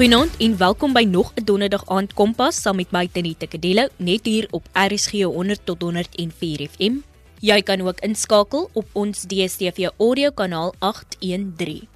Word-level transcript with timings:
Goeienaand 0.00 0.36
en 0.40 0.54
welkom 0.56 0.94
by 0.96 1.02
nog 1.04 1.32
'n 1.36 1.44
Donderdag 1.44 1.82
aand 1.86 2.14
Kompas 2.14 2.60
saam 2.62 2.76
met 2.76 2.90
my 2.90 3.06
Tenita 3.06 3.46
Kadello 3.46 3.88
net 3.96 4.24
hier 4.24 4.46
op 4.50 4.68
RSG 4.72 5.12
100 5.12 5.60
tot 5.64 5.82
104 5.82 6.68
FM. 6.68 6.94
Jy 7.40 7.62
kan 7.62 7.80
ook 7.80 8.00
inskakel 8.00 8.70
op 8.72 8.86
ons 8.92 9.20
DStv 9.22 9.88
audio 9.98 10.30
kanaal 10.30 10.74
813. 10.78 11.88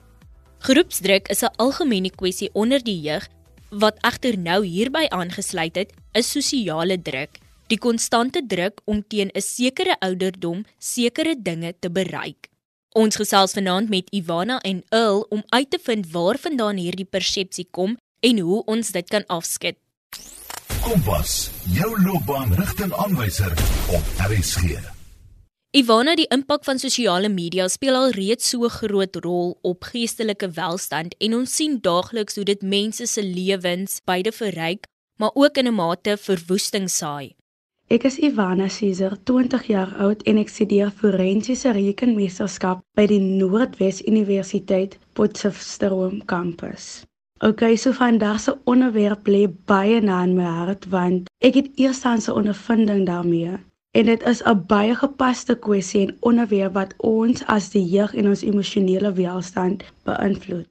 Groepsdruk 0.58 1.28
is 1.28 1.42
'n 1.42 1.56
algemene 1.56 2.10
kwessie 2.10 2.50
onder 2.52 2.84
die 2.84 3.00
jeug 3.00 3.28
wat 3.70 3.96
egter 4.00 4.38
nou 4.38 4.66
hierby 4.66 5.06
aangesluit 5.08 5.74
het, 5.74 5.92
is 6.12 6.30
sosiale 6.30 7.02
druk. 7.02 7.38
Die 7.66 7.78
konstante 7.78 8.46
druk 8.46 8.80
om 8.84 9.04
teen 9.08 9.30
'n 9.32 9.40
sekere 9.40 9.96
ouderdom 10.00 10.64
sekere 10.78 11.36
dinge 11.42 11.74
te 11.80 11.90
bereik. 11.90 12.53
Ons 12.94 13.16
gesels 13.18 13.56
vanaand 13.56 13.90
met 13.90 14.10
Ivana 14.14 14.60
en 14.62 14.84
Earl 14.94 15.24
om 15.34 15.40
uit 15.48 15.70
te 15.70 15.78
vind 15.82 16.04
waarvandaan 16.12 16.76
hierdie 16.78 17.08
persepsie 17.10 17.66
kom 17.74 17.96
en 18.22 18.38
hoe 18.38 18.60
ons 18.70 18.90
dit 18.94 19.08
kan 19.10 19.26
afskud. 19.26 19.74
Kompas, 20.84 21.50
jou 21.74 21.90
loopbaanrigtingaanwyser 22.04 23.50
op 23.98 24.22
RSG. 24.28 24.78
Ivana, 25.74 26.14
die 26.14 26.28
impak 26.30 26.62
van 26.68 26.78
sosiale 26.78 27.32
media 27.34 27.66
speel 27.66 27.98
al 27.98 28.14
reeds 28.14 28.54
so 28.54 28.62
'n 28.62 28.76
groot 28.78 29.16
rol 29.26 29.58
op 29.62 29.90
geestelike 29.90 30.54
welstand 30.54 31.18
en 31.18 31.34
ons 31.34 31.56
sien 31.56 31.80
daagliks 31.80 32.36
hoe 32.36 32.44
dit 32.44 32.62
mense 32.62 33.06
se 33.06 33.22
lewens 33.22 33.98
beide 34.04 34.30
verryk, 34.30 34.86
maar 35.18 35.34
ook 35.34 35.56
in 35.56 35.66
'n 35.66 35.74
mate 35.74 36.16
verwoesting 36.16 36.90
saai. 36.90 37.34
Ek 37.92 38.06
is 38.08 38.14
Ivana 38.16 38.64
Caesar, 38.72 39.12
20 39.28 39.66
jaar 39.68 39.90
oud 40.00 40.22
en 40.24 40.38
ek 40.40 40.48
studeer 40.48 40.88
forensiese 40.88 41.68
rekenmeesterskap 41.76 42.78
by 42.96 43.04
die 43.10 43.18
Noordwes 43.20 43.98
Universiteit 44.08 44.96
Potchefstroom 45.12 46.22
kampus. 46.30 47.04
Okay, 47.44 47.76
so 47.76 47.92
vandag 47.92 48.40
se 48.40 48.54
onderwerp 48.64 49.28
lê 49.28 49.42
baie 49.68 50.00
na 50.00 50.22
in 50.24 50.32
my 50.38 50.48
hart 50.62 50.88
want 50.96 51.28
ek 51.44 51.60
het 51.60 51.68
eerstens 51.76 52.30
'n 52.30 52.38
ondervinding 52.40 53.04
daarmee. 53.04 53.60
En 53.92 54.08
dit 54.08 54.26
is 54.32 54.40
'n 54.40 54.64
baie 54.66 54.96
gepaste 55.04 55.54
kwessie 55.68 56.06
en 56.06 56.16
onderwerp 56.20 56.72
wat 56.80 56.96
ons 56.96 57.44
as 57.46 57.68
die 57.76 57.84
jeug 57.84 58.14
en 58.14 58.32
ons 58.32 58.48
emosionele 58.48 59.12
welstand 59.12 59.84
beïnvloed. 60.08 60.66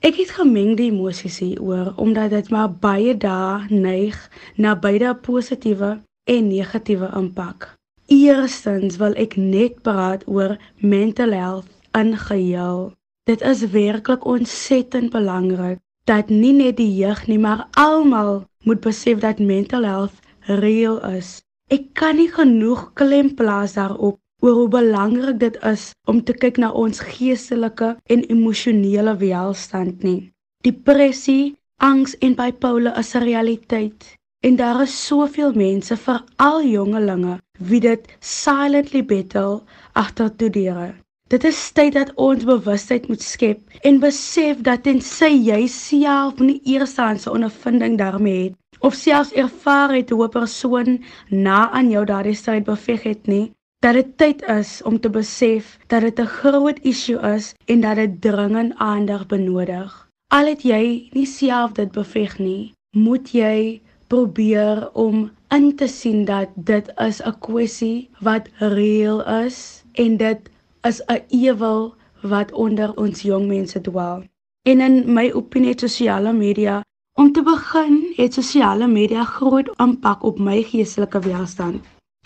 Ek 0.00 0.14
het 0.22 0.30
gemengde 0.30 0.86
emosies 0.86 1.38
hieroor 1.38 1.92
omdat 1.96 2.30
dit 2.30 2.50
maar 2.50 2.70
baie 2.70 3.16
dae 3.16 3.66
neig 3.68 4.30
na 4.56 4.78
beide 4.78 5.14
positiewe 5.14 5.98
en 6.24 6.48
negatiewe 6.48 7.08
impak. 7.16 7.74
Eerstens 8.06 8.96
wil 9.00 9.14
ek 9.20 9.36
net 9.36 9.80
praat 9.86 10.24
oor 10.28 10.56
mental 10.80 11.32
health 11.32 11.70
in 12.00 12.16
geheel. 12.18 12.92
Dit 13.28 13.40
is 13.40 13.64
werklik 13.72 14.24
ontsettend 14.28 15.12
belangrik 15.12 15.80
dat 16.04 16.28
nie 16.28 16.52
net 16.52 16.76
die 16.76 16.92
jeug 16.96 17.26
nie, 17.26 17.38
maar 17.38 17.66
almal 17.80 18.44
moet 18.64 18.80
besef 18.84 19.22
dat 19.24 19.40
mental 19.40 19.84
health 19.88 20.20
reël 20.60 21.00
is. 21.16 21.40
Ek 21.72 21.94
kan 21.96 22.18
nie 22.20 22.28
genoeg 22.28 22.90
klem 22.92 23.32
plaas 23.34 23.76
daarop 23.78 24.20
oor 24.44 24.58
hoe 24.58 24.68
belangrik 24.68 25.38
dit 25.40 25.56
is 25.64 25.92
om 26.04 26.20
te 26.20 26.36
kyk 26.36 26.60
na 26.60 26.68
ons 26.76 27.00
geestelike 27.00 27.94
en 28.12 28.26
emosionele 28.28 29.16
welstand 29.22 30.04
nie. 30.04 30.32
Depressie, 30.64 31.54
angs 31.80 32.12
en 32.20 32.36
bipolar 32.36 32.98
is 33.00 33.14
'n 33.14 33.24
realiteit. 33.24 34.16
En 34.44 34.56
daar 34.56 34.82
is 34.82 34.94
soveel 35.06 35.52
mense, 35.56 35.96
veral 35.96 36.64
jongelinge, 36.68 37.38
wie 37.58 37.80
dit 37.80 38.08
silently 38.20 39.00
battle 39.04 39.62
agter 39.92 40.28
toe 40.36 40.50
deure. 40.50 40.90
Dit 41.32 41.44
is 41.48 41.60
tyd 41.72 41.94
dat 41.96 42.10
ons 42.20 42.44
bewustheid 42.44 43.06
moet 43.08 43.22
skep 43.24 43.78
en 43.88 44.02
besef 44.02 44.60
dat 44.66 44.82
tensy 44.84 45.30
jy 45.46 45.62
self 45.72 46.42
nie 46.44 46.58
eerstehandse 46.74 47.32
ondervinding 47.32 47.96
daarmee 47.96 48.42
het 48.42 48.82
of 48.84 48.98
selfs 48.98 49.32
ervaar 49.32 49.94
het 49.96 50.12
hoe 50.12 50.26
'n 50.26 50.34
persoon 50.34 51.00
na 51.30 51.70
aan 51.70 51.88
jou 51.90 52.04
daardie 52.04 52.36
stryd 52.36 52.64
beveg 52.64 53.02
het 53.02 53.26
nie, 53.26 53.52
dat 53.80 53.94
dit 53.94 54.10
tyd 54.16 54.42
is 54.42 54.82
om 54.82 55.00
te 55.00 55.10
besef 55.10 55.78
dat 55.86 56.00
dit 56.00 56.20
'n 56.20 56.34
groot 56.36 56.78
issue 56.82 57.20
is 57.34 57.54
en 57.64 57.80
dat 57.80 57.96
dit 57.96 58.20
dringend 58.20 58.76
aandag 58.76 59.26
benodig. 59.26 60.08
Al 60.28 60.46
het 60.46 60.62
jy 60.62 61.08
nie 61.12 61.26
self 61.26 61.72
dit 61.72 61.92
beveg 61.92 62.38
nie, 62.38 62.72
moet 62.92 63.32
jy 63.32 63.80
probeer 64.06 64.88
om 64.92 65.30
in 65.48 65.76
te 65.76 65.86
sien 65.86 66.24
dat 66.24 66.48
dit 66.54 66.92
is 67.08 67.20
'n 67.22 67.38
kwessie 67.46 68.08
wat 68.20 68.48
reëel 68.58 69.24
is 69.44 69.84
en 69.92 70.16
dit 70.16 70.50
is 70.82 71.02
'n 71.06 71.22
ewel 71.28 71.94
wat 72.22 72.52
onder 72.52 72.96
ons 72.96 73.22
jong 73.22 73.46
mense 73.46 73.80
dwaal. 73.80 74.22
En 74.62 74.80
in 74.80 75.12
my 75.12 75.30
opinie 75.30 75.68
het 75.68 75.80
sosiale 75.80 76.32
media 76.32 76.82
om 77.14 77.32
te 77.32 77.42
begin 77.42 78.12
het 78.16 78.34
sosiale 78.34 78.86
media 78.86 79.24
groot 79.24 79.68
impak 79.76 80.22
op 80.22 80.38
my 80.38 80.62
geestelike 80.62 81.20
welstand. 81.20 81.82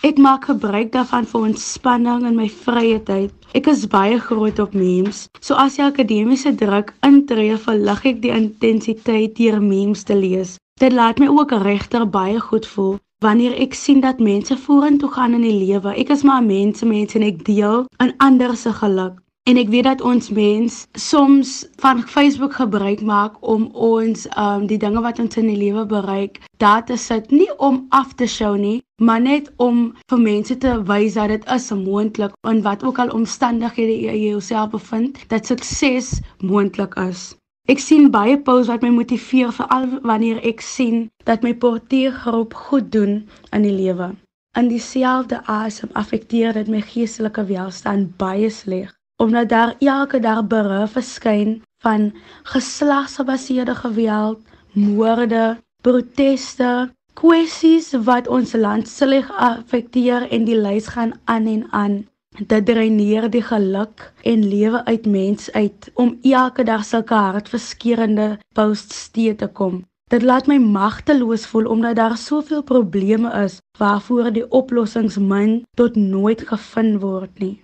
Ek 0.07 0.19
maak 0.23 0.45
gebruik 0.47 0.93
daarvan 0.95 1.27
vir 1.27 1.41
ontspanning 1.49 2.27
in 2.29 2.37
my 2.39 2.47
vrye 2.49 3.01
tyd. 3.03 3.33
Ek 3.59 3.67
is 3.67 3.81
baie 3.91 4.21
groot 4.23 4.59
op 4.63 4.77
memes. 4.79 5.25
So 5.41 5.59
as 5.59 5.75
die 5.75 5.83
akademiese 5.83 6.53
druk 6.55 6.93
intree, 7.03 7.57
verlig 7.59 8.05
ek 8.13 8.21
die 8.23 8.31
intensiteit 8.31 9.35
deur 9.41 9.59
memes 9.59 10.07
te 10.07 10.15
lees. 10.15 10.55
Dit 10.79 10.93
laat 10.93 11.19
my 11.19 11.27
ook 11.27 11.51
regter 11.51 12.05
baie 12.07 12.41
goed 12.41 12.67
voel 12.67 12.99
wanneer 13.25 13.55
ek 13.59 13.73
sien 13.75 14.01
dat 14.01 14.21
mense 14.23 14.57
vorentoe 14.57 15.09
gaan 15.11 15.33
in 15.35 15.43
die 15.43 15.57
lewe. 15.67 15.91
Ek 15.91 16.13
is 16.15 16.23
maar 16.23 16.43
'n 16.43 16.47
mens, 16.47 16.83
mens 16.83 17.15
en 17.15 17.23
ek 17.23 17.45
deel 17.45 17.87
in 18.05 18.13
ander 18.19 18.57
se 18.57 18.73
geluk. 18.73 19.17
En 19.51 19.57
ek 19.57 19.69
weet 19.69 19.85
dat 19.85 20.01
ons 20.01 20.31
mens 20.31 20.87
soms 20.93 21.67
van 21.83 22.03
Facebook 22.03 22.55
gebruik 22.55 23.01
maak 23.01 23.35
om 23.41 23.65
ons 23.73 24.27
um 24.37 24.67
die 24.67 24.79
dinge 24.79 25.01
wat 25.01 25.19
ons 25.19 25.37
in 25.37 25.47
die 25.47 25.57
lewe 25.57 25.87
bereik, 25.87 26.39
daar 26.57 26.85
te 26.85 26.97
sit 26.97 27.31
nie 27.31 27.51
om 27.57 27.87
af 27.89 28.15
te 28.15 28.27
show 28.27 28.55
nie, 28.57 28.83
maar 29.03 29.21
net 29.21 29.53
om 29.57 29.95
vir 30.11 30.19
mense 30.19 30.59
te 30.59 30.83
wys 30.83 31.15
dat 31.15 31.29
dit 31.29 31.51
is 31.57 31.71
moontlik 31.71 32.33
in 32.49 32.63
wat 32.63 32.85
ook 32.85 32.99
al 32.99 33.11
omstandighede 33.11 33.99
jy 34.01 34.17
jouself 34.29 34.71
bevind, 34.71 35.19
dat 35.29 35.47
sukses 35.47 36.21
moontlik 36.39 36.95
is. 36.95 37.38
Ek 37.69 37.83
sien 37.85 38.07
baie 38.11 38.39
posts 38.41 38.71
wat 38.73 38.85
my 38.85 38.91
motiveer 38.95 39.51
veral 39.53 39.89
wanneer 40.11 40.39
ek 40.51 40.63
sien 40.65 41.09
dat 41.29 41.43
my 41.45 41.53
porteergroep 41.65 42.55
goed 42.69 42.93
doen 42.95 43.19
in 43.53 43.67
die 43.67 43.75
lewe. 43.75 44.15
In 44.57 44.71
dieselfde 44.73 45.43
asem 45.45 45.91
affekteer 45.93 46.57
dit 46.57 46.71
my 46.73 46.81
geestelike 46.81 47.45
welstand 47.51 48.17
baie 48.23 48.49
sleg 48.51 48.95
omdat 49.19 49.49
daar 49.49 49.75
elke 49.79 50.21
dag 50.23 50.45
beruf 50.47 50.93
verskyn 50.95 51.63
van 51.83 52.13
geslagsgebaseerde 52.43 53.75
geweld, 53.75 54.39
moorde, 54.73 55.59
proteste, 55.83 56.91
kwessies 57.19 57.91
wat 58.07 58.29
ons 58.31 58.53
land 58.55 58.89
sleg 58.89 59.27
affekteer 59.31 60.29
en 60.31 60.47
die 60.47 60.59
lys 60.59 60.87
gaan 60.95 61.17
aan 61.25 61.51
en 61.51 61.67
aan. 61.71 61.97
Dit 62.37 62.67
dreineer 62.67 63.27
die 63.31 63.43
geluk 63.43 64.13
en 64.23 64.49
lewe 64.49 64.85
uit 64.85 65.07
mens 65.07 65.51
uit 65.53 65.91
om 65.95 66.19
elke 66.23 66.63
dag 66.63 66.85
sulke 66.85 67.15
hartverskeurende 67.15 68.39
posts 68.55 69.09
te 69.11 69.49
kom. 69.53 69.85
Dit 70.09 70.23
laat 70.23 70.47
my 70.47 70.57
magteloos 70.59 71.47
voel 71.47 71.67
omdat 71.67 71.97
daar 71.97 72.17
soveel 72.17 72.63
probleme 72.63 73.33
is 73.45 73.59
waarvoor 73.79 74.33
die 74.33 74.51
oplossings 74.51 75.17
min 75.19 75.65
tot 75.75 75.97
nooit 75.97 76.47
gevind 76.49 77.01
word 77.01 77.39
nie. 77.39 77.61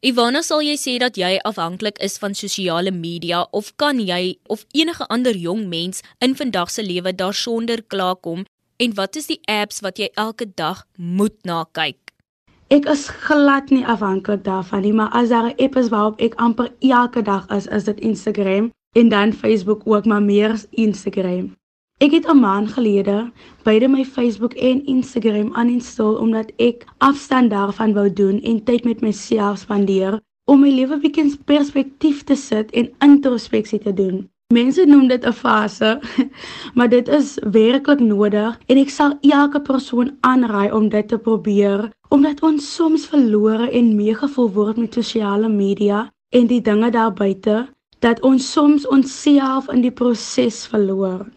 Ivana, 0.00 0.40
sal 0.42 0.62
jy 0.62 0.76
sê 0.80 0.96
dat 0.96 1.16
jy 1.16 1.36
afhanklik 1.44 1.98
is 1.98 2.16
van 2.18 2.34
sosiale 2.34 2.90
media 2.90 3.42
of 3.50 3.74
kan 3.76 4.00
jy 4.00 4.38
of 4.46 4.64
enige 4.72 5.06
ander 5.06 5.36
jong 5.36 5.66
mens 5.68 6.00
in 6.18 6.36
vandag 6.36 6.70
se 6.70 6.82
lewe 6.82 7.12
daarsonder 7.14 7.82
klaarkom 7.82 8.46
en 8.76 8.94
wat 8.94 9.16
is 9.16 9.26
die 9.26 9.40
apps 9.44 9.82
wat 9.84 9.98
jy 9.98 10.08
elke 10.14 10.46
dag 10.54 10.86
moet 10.96 11.36
na 11.44 11.66
kyk? 11.72 12.10
Ek 12.70 12.84
is 12.86 13.08
glad 13.26 13.72
nie 13.74 13.82
afhanklik 13.82 14.44
daarvan 14.46 14.84
nie, 14.86 14.92
maar 14.94 15.10
as 15.18 15.28
daar 15.28 15.46
'n 15.46 15.58
app 15.64 15.76
is 15.76 15.88
waarop 15.90 16.20
ek 16.20 16.34
amper 16.34 16.68
elke 16.78 17.22
dag 17.22 17.48
is, 17.56 17.66
is 17.66 17.84
dit 17.84 18.00
Instagram 18.00 18.70
en 18.96 19.08
dan 19.08 19.32
Facebook 19.32 19.82
ook, 19.84 20.04
maar 20.04 20.22
meer 20.22 20.54
Instagram. 20.70 21.56
Ek 21.98 22.12
het 22.12 22.28
'n 22.30 22.38
maand 22.38 22.72
gelede 22.72 23.32
beide 23.62 23.88
my 23.88 24.04
Facebook 24.04 24.54
en 24.54 24.86
Instagram 24.86 25.50
uninstall 25.56 26.14
omdat 26.14 26.52
ek 26.56 26.84
afstand 26.98 27.50
daarvan 27.50 27.92
wou 27.92 28.12
doen 28.12 28.40
en 28.40 28.64
tyd 28.64 28.84
met 28.84 29.00
myself 29.00 29.58
spandeer 29.58 30.20
om 30.44 30.60
my 30.60 30.70
lewe 30.70 30.98
bietjie 30.98 31.24
in 31.24 31.44
perspektief 31.44 32.22
te 32.22 32.34
sit 32.34 32.70
en 32.70 32.94
introspeksie 32.98 33.78
te 33.78 33.94
doen. 33.94 34.30
Mense 34.50 34.82
noem 34.84 35.06
dit 35.08 35.24
'n 35.26 35.32
fase, 35.32 36.00
maar 36.74 36.88
dit 36.88 37.08
is 37.08 37.38
werklik 37.50 38.00
nodig 38.00 38.58
en 38.66 38.78
ek 38.82 38.90
sal 38.90 39.12
elke 39.20 39.60
persoon 39.62 40.16
aanraai 40.20 40.72
om 40.74 40.88
dit 40.88 41.08
te 41.08 41.18
probeer 41.18 41.90
omdat 42.08 42.42
ons 42.42 42.74
soms 42.74 43.06
verlore 43.06 43.70
en 43.70 43.94
meegevoel 43.94 44.50
word 44.50 44.76
met 44.76 44.94
sosiale 44.94 45.48
media 45.48 46.10
en 46.34 46.46
die 46.50 46.60
dinge 46.60 46.90
daar 46.90 47.12
buite 47.12 47.68
dat 48.02 48.20
ons 48.26 48.52
soms 48.52 48.88
onsself 48.88 49.68
in 49.70 49.86
die 49.86 49.94
proses 49.94 50.66
verloor. 50.66 51.28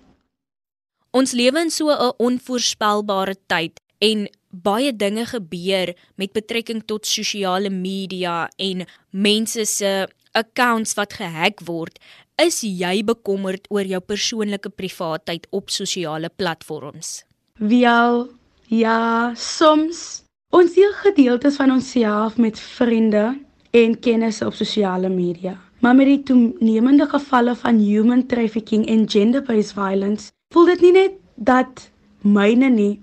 Ons 1.12 1.32
lewe 1.38 1.60
in 1.60 1.70
so 1.70 1.94
'n 1.94 2.18
onvoorspelbare 2.18 3.36
tyd 3.46 3.78
en 4.00 4.28
baie 4.50 4.96
dinge 4.96 5.26
gebeur 5.26 5.94
met 6.16 6.34
betrekking 6.34 6.82
tot 6.86 7.06
sosiale 7.06 7.70
media 7.70 8.50
en 8.58 8.86
mense 9.10 9.66
se 9.66 10.08
accounts 10.32 10.94
wat 10.94 11.14
gehack 11.14 11.62
word 11.66 12.00
is 12.44 12.62
jy 12.64 13.04
bekommerd 13.08 13.70
oor 13.72 13.88
jou 13.88 14.00
persoonlike 14.04 14.72
privaatheid 14.76 15.48
op 15.52 15.72
sosiale 15.72 16.30
platforms? 16.30 17.24
Wel, 17.60 18.28
ja, 18.68 19.32
soms 19.36 20.24
ons 20.54 20.76
deel 20.76 20.92
gedeeltes 21.02 21.56
van 21.58 21.72
onsself 21.72 22.38
met 22.38 22.60
vriende 22.60 23.32
en 23.74 23.96
kennisse 24.00 24.46
op 24.46 24.54
sosiale 24.54 25.10
media. 25.10 25.56
Maar 25.82 25.96
met 25.96 26.08
die 26.08 26.24
toenemende 26.24 27.08
gevalle 27.12 27.56
van 27.60 27.80
human 27.80 28.26
trafficking 28.28 28.86
en 28.88 29.08
gender-based 29.10 29.74
violence, 29.76 30.32
voel 30.54 30.70
dit 30.72 30.86
nie 30.86 30.94
net 30.96 31.18
dat 31.36 31.90
myne 32.22 32.70
nie, 32.70 33.02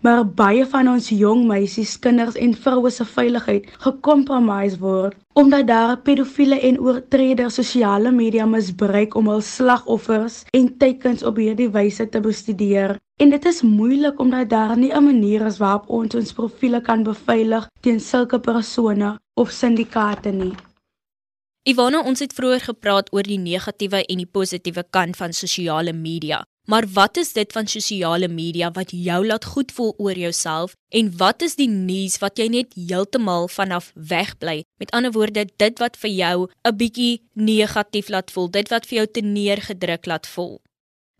maar 0.00 0.24
baie 0.26 0.66
van 0.66 0.88
ons 0.88 1.08
jong 1.08 1.46
meisies, 1.46 1.98
kinders 1.98 2.34
en 2.34 2.54
vroue 2.54 2.90
se 2.90 3.04
veiligheid 3.04 3.68
gekompromise 3.84 4.78
word 4.78 5.18
omdat 5.32 5.66
daar 5.66 5.96
pedofiele 5.96 6.60
en 6.60 6.80
oortreders 6.80 7.54
sosiale 7.54 8.10
media 8.12 8.46
misbruik 8.46 9.14
om 9.14 9.30
hul 9.32 9.40
slagoffers 9.40 10.42
en 10.52 10.68
teikens 10.78 11.22
op 11.24 11.40
hierdie 11.40 11.70
wyse 11.72 12.08
te 12.08 12.20
bestudeer. 12.20 12.98
En 13.16 13.30
dit 13.30 13.44
is 13.48 13.62
moeilik 13.62 14.20
omdat 14.20 14.50
daar 14.50 14.76
nie 14.76 14.92
'n 14.92 15.04
manier 15.04 15.46
is 15.46 15.58
waarop 15.58 15.88
ons 15.88 16.14
ons 16.14 16.32
profile 16.32 16.80
kan 16.80 17.02
beveilig 17.02 17.68
teen 17.80 18.00
sulke 18.00 18.40
persone 18.40 19.18
of 19.34 19.50
syndikaate 19.50 20.30
nie. 20.30 20.54
Ivana, 21.62 22.00
ons 22.02 22.18
het 22.18 22.32
vroeër 22.34 22.60
gepraat 22.60 23.12
oor 23.12 23.22
die 23.22 23.38
negatiewe 23.38 24.04
en 24.06 24.16
die 24.16 24.26
positiewe 24.26 24.84
kant 24.90 25.16
van 25.16 25.32
sosiale 25.32 25.92
media. 25.92 26.42
Maar 26.66 26.84
wat 26.92 27.16
is 27.16 27.32
dit 27.32 27.52
van 27.52 27.66
sosiale 27.66 28.28
media 28.28 28.70
wat 28.70 28.90
jou 28.94 29.26
laat 29.26 29.44
goed 29.44 29.72
voel 29.72 29.94
oor 29.98 30.18
jouself 30.18 30.76
en 30.88 31.10
wat 31.16 31.42
is 31.42 31.56
die 31.58 31.68
nuus 31.68 32.20
wat 32.22 32.38
jy 32.38 32.46
net 32.54 32.76
heeltemal 32.78 33.48
vanaf 33.50 33.90
wegbly? 33.94 34.62
Met 34.78 34.90
ander 34.94 35.10
woorde, 35.12 35.48
dit 35.56 35.78
wat 35.82 35.96
vir 35.96 36.10
jou 36.10 36.48
'n 36.64 36.76
bietjie 36.76 37.22
negatief 37.34 38.08
laat 38.08 38.30
voel, 38.30 38.50
dit 38.50 38.68
wat 38.68 38.86
vir 38.86 38.96
jou 38.96 39.06
te 39.06 39.20
neergedruk 39.20 40.06
laat 40.06 40.26
voel. 40.26 40.60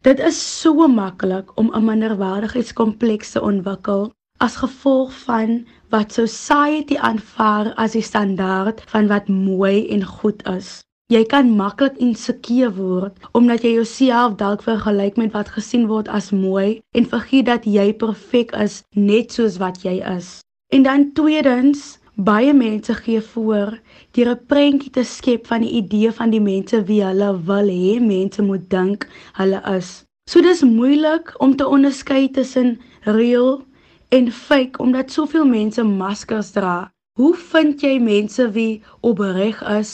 Dit 0.03 0.21
is 0.21 0.61
so 0.61 0.87
maklik 0.89 1.59
om 1.59 1.75
'n 1.75 1.85
minderwaardigheidskompleks 1.85 3.31
te 3.31 3.41
ontwikkel 3.41 4.13
as 4.39 4.57
gevolg 4.57 5.13
van 5.27 5.67
wat 5.91 6.13
society 6.13 6.97
aanvaar 6.97 7.75
as 7.75 7.93
die 7.93 8.03
standaard 8.03 8.83
van 8.87 9.07
wat 9.07 9.29
mooi 9.29 9.89
en 9.89 10.05
goed 10.05 10.47
is. 10.47 10.83
Jy 11.13 11.27
kan 11.29 11.49
maklik 11.53 11.99
insekuur 12.01 12.71
word 12.73 13.25
omdat 13.37 13.65
jy 13.67 13.75
jouself 13.75 14.39
dalk 14.41 14.63
vergelyk 14.65 15.19
met 15.21 15.35
wat 15.37 15.51
gesien 15.53 15.83
word 15.91 16.07
as 16.09 16.31
mooi 16.33 16.81
en 16.97 17.09
vergeet 17.11 17.51
dat 17.51 17.67
jy 17.69 17.91
perfek 18.01 18.55
is 18.57 18.79
net 18.97 19.35
soos 19.37 19.59
wat 19.61 19.83
jy 19.85 19.99
is. 20.15 20.39
En 20.73 20.87
dan 20.87 21.11
tweedens, 21.13 21.99
baie 22.17 22.55
mense 22.57 22.97
gee 23.03 23.21
voor 23.35 23.77
deur 24.17 24.31
'n 24.33 24.47
prentjie 24.47 24.93
te 24.95 25.05
skep 25.05 25.47
van 25.53 25.61
die 25.61 25.75
idee 25.83 26.13
van 26.13 26.31
die 26.31 26.41
mense 26.41 26.81
wie 26.89 27.03
hulle 27.05 27.31
wil 27.51 27.69
hê 27.69 28.01
mense 28.01 28.43
moet 28.43 28.65
dink 28.71 29.05
hulle 29.37 29.61
is. 29.77 30.05
So 30.31 30.41
dis 30.41 30.63
moeilik 30.63 31.35
om 31.39 31.57
te 31.57 31.69
onderskei 31.69 32.31
tussen 32.31 32.81
real 33.05 33.61
en 34.09 34.33
fake 34.33 34.79
omdat 34.79 35.11
soveel 35.11 35.45
mense 35.45 35.83
maskers 35.83 36.53
dra. 36.57 36.92
Hoe 37.21 37.35
vind 37.37 37.83
jy 37.85 37.99
mense 38.01 38.45
wie 38.55 38.81
opreg 39.05 39.59
is 39.69 39.89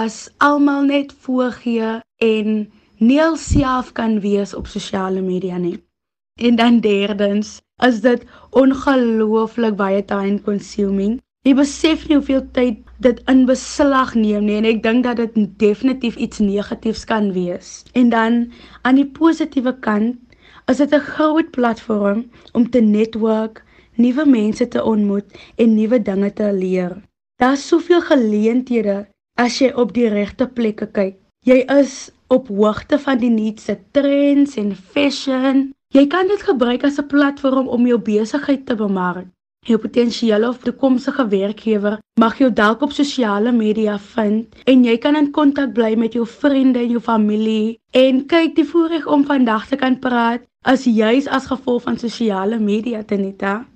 as 0.00 0.18
almal 0.46 0.84
net 0.86 1.08
voorgee 1.24 1.96
en 2.26 2.50
nie 3.00 3.16
alself 3.22 3.88
kan 3.96 4.20
wees 4.22 4.52
op 4.54 4.68
sosiale 4.70 5.18
media 5.24 5.58
nie? 5.58 5.80
En 6.38 6.60
dan 6.60 6.78
derdens, 6.84 7.56
is 7.82 7.98
dit 8.04 8.22
ongelooflik 8.62 9.74
baie 9.80 10.04
time 10.12 10.38
consuming. 10.46 11.16
Jy 11.42 11.56
besef 11.58 12.04
nie 12.06 12.20
hoeveel 12.20 12.46
tyd 12.54 12.86
dit 13.02 13.18
in 13.32 13.42
beslag 13.50 14.14
neem 14.14 14.46
nie 14.46 14.60
en 14.60 14.68
ek 14.70 14.84
dink 14.86 15.08
dat 15.08 15.18
dit 15.24 15.40
definitief 15.58 16.20
iets 16.22 16.38
negatiefs 16.38 17.02
kan 17.10 17.32
wees. 17.34 17.80
En 17.98 18.14
dan 18.14 18.44
aan 18.86 19.02
die 19.02 19.08
positiewe 19.18 19.74
kant, 19.88 20.22
is 20.70 20.78
dit 20.78 20.94
'n 20.94 21.02
groot 21.18 21.50
platform 21.50 22.28
om 22.54 22.70
te 22.70 22.80
netwerk 22.80 23.64
nuwe 24.00 24.26
mense 24.26 24.68
te 24.68 24.82
ontmoet 24.84 25.38
en 25.56 25.74
nuwe 25.74 26.02
dinge 26.02 26.32
te 26.32 26.52
leer. 26.52 26.96
Daar's 27.40 27.66
soveel 27.68 28.02
geleenthede 28.04 29.06
as 29.40 29.58
jy 29.60 29.72
op 29.72 29.94
die 29.96 30.08
regte 30.12 30.48
plekke 30.48 30.90
kyk. 30.92 31.16
Jy 31.48 31.62
is 31.80 32.10
op 32.28 32.48
hoogte 32.52 32.98
van 33.00 33.18
die 33.18 33.32
nuutste 33.32 33.78
trends 33.96 34.58
en 34.60 34.74
fashion. 34.76 35.70
Jy 35.94 36.06
kan 36.06 36.28
dit 36.28 36.42
gebruik 36.46 36.84
as 36.84 36.98
'n 37.00 37.06
platform 37.06 37.68
om 37.68 37.86
jou 37.86 37.98
besigheid 37.98 38.66
te 38.66 38.76
bemark. 38.76 39.26
Jou 39.66 39.78
potensiële 39.78 40.48
of 40.48 40.58
toekomstige 40.58 41.26
werkgewer 41.28 41.98
mag 42.20 42.38
jou 42.38 42.52
dalk 42.52 42.80
op 42.82 42.92
sosiale 42.92 43.52
media 43.52 43.98
vind 43.98 44.46
en 44.64 44.84
jy 44.84 44.96
kan 44.98 45.16
in 45.16 45.30
kontak 45.30 45.72
bly 45.72 45.94
met 45.94 46.12
jou 46.12 46.26
vriende 46.26 46.78
en 46.78 46.90
jou 46.90 47.00
familie 47.00 47.78
en 47.90 48.26
kyk 48.26 48.54
die 48.54 48.64
voorreg 48.64 49.06
om 49.06 49.24
vandag 49.24 49.66
te 49.68 49.76
kan 49.76 49.98
praat 49.98 50.40
as 50.64 50.84
juis 50.84 51.26
as 51.26 51.46
gevolg 51.46 51.82
van 51.82 51.98
sosiale 51.98 52.58
media 52.58 53.02
te 53.02 53.16
neta. 53.16 53.66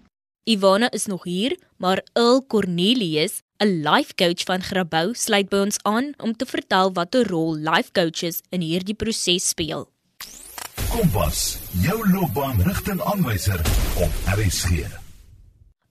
Ivana 0.46 0.90
is 0.90 1.06
nog 1.06 1.24
hier, 1.24 1.56
maar 1.76 2.02
Il 2.12 2.46
Cornelius, 2.46 3.40
'n 3.58 3.80
life 3.82 4.14
coach 4.14 4.44
van 4.44 4.62
Grabouw, 4.62 5.12
sluit 5.12 5.48
by 5.48 5.56
ons 5.56 5.78
aan 5.82 6.12
om 6.20 6.36
te 6.36 6.46
vertel 6.46 6.92
watter 6.92 7.28
rol 7.28 7.56
life 7.56 7.92
coaches 7.92 8.42
in 8.50 8.60
hierdie 8.60 8.94
proses 8.94 9.48
speel. 9.48 9.88
Kompas, 10.90 11.58
jou 11.80 11.96
loopbaanrigtingaanwyser 12.10 13.60
op 14.04 14.12
RSG. 14.36 14.84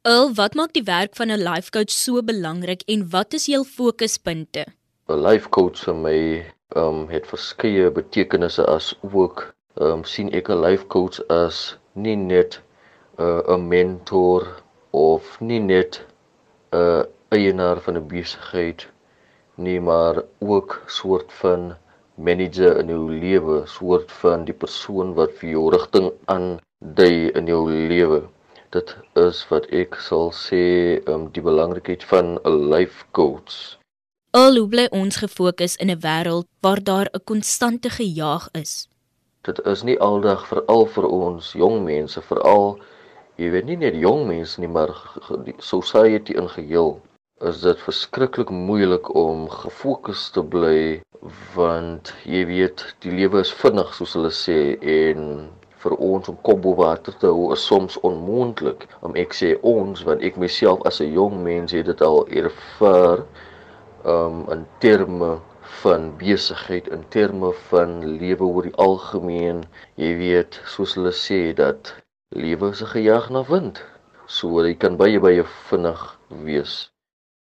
Il, 0.06 0.34
wat 0.34 0.54
maak 0.54 0.74
die 0.74 0.86
werk 0.86 1.16
van 1.16 1.32
'n 1.32 1.42
life 1.42 1.70
coach 1.70 1.92
so 1.92 2.22
belangrik 2.22 2.82
en 2.86 3.10
wat 3.10 3.34
is 3.34 3.46
jou 3.46 3.66
fokuspunte? 3.66 4.66
'n 5.10 5.22
Life 5.30 5.50
coach 5.50 5.82
vir 5.84 5.96
my 5.96 6.46
um 6.76 7.10
het 7.10 7.26
verskeie 7.28 7.92
betekenisse 7.92 8.66
as 8.66 8.94
ook 9.02 9.56
um 9.82 10.04
sien 10.04 10.30
ek 10.32 10.50
'n 10.50 10.62
life 10.62 10.86
coach 10.88 11.28
as 11.28 11.78
nie 11.94 12.16
net 12.16 12.62
'n 13.18 13.46
uh, 13.54 13.58
mentor 13.58 14.42
of 14.90 15.40
nie 15.40 15.60
net 15.60 16.02
'n 16.72 16.78
uh, 16.78 17.04
eienaar 17.30 17.80
van 17.86 17.98
'n 17.98 18.08
besigheid 18.08 18.88
nie, 19.56 19.80
maar 19.80 20.24
ook 20.40 20.84
soort 20.88 21.34
van 21.34 21.76
manager 22.16 22.78
in 22.78 22.88
jou 22.88 23.12
lewe, 23.12 23.62
soort 23.66 24.12
van 24.12 24.46
die 24.46 24.54
persoon 24.54 25.14
wat 25.14 25.32
vir 25.40 25.50
jou 25.50 25.70
rigting 25.70 26.12
aandui 26.26 27.30
in 27.38 27.46
jou 27.46 27.70
lewe. 27.72 28.24
Dit 28.70 28.96
is 29.14 29.44
wat 29.50 29.66
ek 29.70 29.96
sal 30.02 30.32
sê 30.34 30.64
um, 31.06 31.30
die 31.34 31.42
belangrikheid 31.42 32.04
van 32.04 32.40
'n 32.44 32.70
life 32.74 33.06
coach. 33.12 33.78
Alhoewel 34.34 34.70
bly 34.70 34.88
ons 34.92 35.18
gefokus 35.22 35.76
in 35.76 35.90
'n 35.90 36.02
wêreld 36.02 36.48
waar 36.62 36.84
daar 36.84 37.10
'n 37.14 37.24
konstante 37.24 37.90
gejaag 37.90 38.50
is. 38.52 38.88
Dit 39.42 39.60
is 39.66 39.84
nie 39.84 40.00
aldag 40.00 40.48
veral 40.48 40.86
vir 40.86 41.08
ons 41.08 41.54
jong 41.54 41.84
mense, 41.84 42.22
veral 42.22 42.80
jy 43.38 43.50
weet 43.54 43.66
nie 43.66 43.80
net 43.82 43.96
jong 43.98 44.28
mense 44.28 44.62
nie, 44.62 44.70
maar 44.70 44.94
die 45.46 45.56
society 45.58 46.38
in 46.38 46.50
geheel 46.50 47.00
is 47.50 47.62
dit 47.62 47.80
verskriklik 47.88 48.50
moeilik 48.50 49.10
om 49.16 49.48
gefokus 49.50 50.30
te 50.36 50.44
bly 50.56 51.02
want 51.56 52.14
jy 52.30 52.44
weet 52.48 52.84
die 53.04 53.12
lewe 53.12 53.42
is 53.44 53.52
vinnig 53.64 53.94
soos 53.98 54.14
hulle 54.18 54.32
sê 54.38 54.58
en 54.96 55.28
vir 55.84 55.96
ons 56.08 56.30
om 56.32 56.38
kop 56.48 56.62
bo 56.66 56.76
water 56.80 57.16
te 57.20 57.32
hou 57.32 57.50
is 57.56 57.64
soms 57.70 57.98
onmoontlik. 58.10 58.86
Om 59.08 59.18
ek 59.24 59.36
sê 59.40 59.54
ons 59.74 60.04
want 60.08 60.24
ek 60.28 60.40
myself 60.44 60.86
as 60.90 61.02
'n 61.02 61.12
jong 61.18 61.42
mens 61.48 61.76
het 61.76 61.90
dit 61.92 62.02
al 62.10 62.22
ervaar 62.42 63.26
um 64.16 64.38
in 64.56 64.64
terme 64.86 65.32
van 65.82 66.12
besigheid 66.22 66.88
in 66.96 67.04
terme 67.18 67.52
van 67.70 68.00
lewe 68.22 68.46
oor 68.46 68.70
die 68.70 68.78
algemeen. 68.88 69.64
Jy 69.96 70.12
weet, 70.24 70.62
soos 70.76 70.96
hulle 70.96 71.12
sê 71.26 71.42
dat 71.64 71.94
lewe 72.36 72.72
is 72.72 72.82
'n 72.82 72.92
gejag 72.94 73.30
na 73.30 73.44
wind. 73.44 73.82
So 74.28 74.66
jy 74.66 74.74
kan 74.74 74.98
baie 74.98 75.20
baie 75.20 75.44
vinnig 75.70 76.02
wees. 76.30 76.90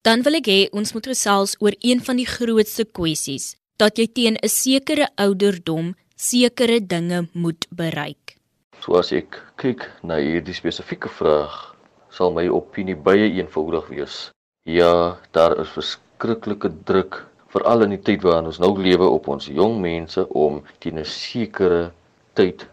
Dan 0.02 0.22
wil 0.24 0.36
ek 0.36 0.48
hê 0.48 0.70
ons 0.72 0.94
moet 0.94 1.08
gesels 1.08 1.56
oor 1.60 1.76
een 1.80 2.00
van 2.02 2.16
die 2.16 2.26
grootste 2.26 2.86
kwessies, 2.86 3.56
dat 3.78 3.98
jy 3.98 4.08
teen 4.08 4.36
'n 4.42 4.48
sekere 4.48 5.08
ouderdom 5.16 5.96
sekere 6.16 6.80
dinge 6.80 7.28
moet 7.34 7.68
bereik. 7.70 8.38
So 8.80 8.96
as 8.98 9.12
ek 9.12 9.42
kyk 9.58 9.90
na 10.04 10.16
hierdie 10.16 10.54
spesifieke 10.54 11.10
vraag, 11.10 11.76
sal 12.10 12.32
my 12.32 12.48
opinie 12.48 12.96
baie 12.96 13.28
eenvoudig 13.34 13.88
wees. 13.88 14.32
Ja, 14.64 15.18
daar 15.32 15.60
is 15.60 15.70
verskriklike 15.70 16.72
druk 16.84 17.26
veral 17.48 17.84
in 17.84 17.90
die 17.90 18.02
tyd 18.02 18.24
waarin 18.24 18.46
ons 18.46 18.60
nou 18.60 18.74
lewe 18.80 19.08
op 19.10 19.28
ons 19.28 19.46
jong 19.48 19.80
mense 19.82 20.28
om 20.30 20.64
teen 20.80 21.00
'n 21.00 21.06
sekere 21.06 21.92
tyd 22.34 22.68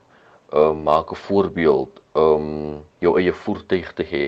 uh, 0.52 0.72
maak 0.72 1.12
'n 1.12 1.22
voorbeeld 1.26 2.00
om 2.14 2.44
jou 3.02 3.16
eie 3.18 3.32
voertuig 3.32 3.90
te 3.98 4.04
hê 4.06 4.24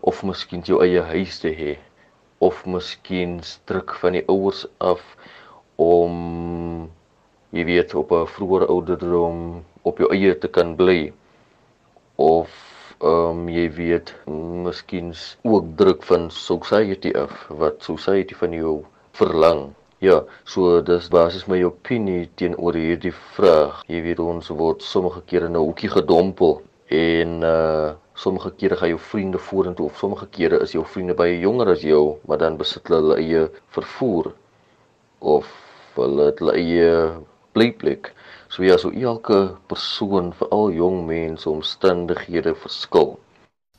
of 0.00 0.22
miskien 0.22 0.62
jou 0.62 0.78
eie 0.84 1.02
huis 1.02 1.40
te 1.42 1.50
hê 1.50 1.72
of 2.38 2.64
miskien 2.66 3.40
druk 3.66 3.94
van 4.00 4.14
die 4.18 4.24
ouers 4.30 4.66
af 4.78 5.02
om 5.80 6.88
jy 7.56 7.64
weet 7.70 7.94
op 7.98 8.12
'n 8.12 8.30
vroeë 8.34 8.68
ouderdom 8.74 9.64
op 9.82 9.98
jou 9.98 10.08
eie 10.14 10.34
te 10.38 10.48
kan 10.48 10.76
bly. 10.76 11.12
Of 12.16 12.50
um, 13.02 13.48
jy 13.48 13.66
weet 13.70 14.14
miskien 14.66 15.14
ook 15.42 15.64
druk 15.76 16.02
van 16.02 16.30
society 16.30 17.10
af 17.24 17.46
wat 17.48 17.82
society 17.82 18.34
van 18.34 18.52
jou 18.52 18.84
verlang. 19.12 19.72
Ja, 19.98 20.22
so 20.44 20.80
dis 20.82 21.08
basies 21.08 21.46
my 21.46 21.62
opinie 21.64 22.28
teenoor 22.34 22.74
hierdie 22.74 23.14
vraag. 23.36 23.82
Jy 23.88 24.02
weet 24.02 24.20
ons 24.20 24.48
word 24.48 24.82
sommige 24.82 25.22
kere 25.26 25.46
in 25.46 25.56
'n 25.56 25.64
hoekie 25.66 25.90
gedompel 25.90 26.62
en 26.88 27.42
uh 27.42 27.92
sommige 28.14 28.52
kere 28.54 28.76
gaan 28.76 28.88
jou 28.88 29.00
vriende 29.00 29.38
vorentoe 29.38 29.86
of 29.86 29.96
sommige 29.98 30.26
kere 30.30 30.60
is 30.62 30.72
jou 30.72 30.84
vriende 30.86 31.14
baie 31.18 31.38
jonger 31.38 31.68
as 31.72 31.82
jou, 31.82 32.18
maar 32.26 32.38
dan 32.38 32.56
besit 32.56 32.86
hulle 32.86 33.00
hulle 33.00 33.16
eie 33.18 33.48
vervoer 33.74 34.30
of 35.18 35.48
hulle 35.96 36.28
het 36.28 36.38
hulle 36.38 36.54
eie 36.54 36.92
blyplek. 37.52 38.12
So 38.48 38.62
ja, 38.62 38.76
so 38.78 38.90
elke 38.90 39.56
persoon, 39.66 40.32
veral 40.38 40.70
jong 40.72 41.02
mense, 41.06 41.50
omstandighede 41.50 42.54
verskil. 42.54 43.16